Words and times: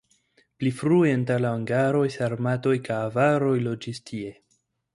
Pli 0.61 0.71
frue 0.77 1.11
antaŭ 1.17 1.35
la 1.45 1.51
hungaroj 1.57 2.01
sarmatoj 2.17 2.73
kaj 2.89 2.99
avaroj 3.11 3.55
loĝis 3.69 4.05
tie. 4.11 4.37